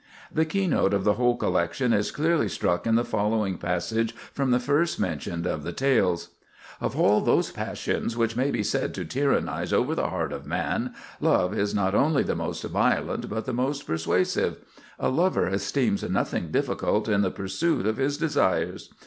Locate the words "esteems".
15.47-16.01